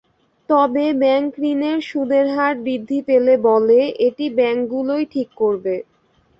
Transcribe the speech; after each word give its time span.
তবে 0.49 0.85
ব্যাংকঋণের 1.01 1.77
সুদের 1.89 2.25
হার 2.35 2.53
বৃদ্ধি 2.63 2.99
পেলে 3.07 3.33
বলে, 3.47 3.79
এটি 4.07 4.25
ব্যাংকগুলোই 4.37 5.03
ঠিক 5.13 5.29
করবে। 5.37 5.75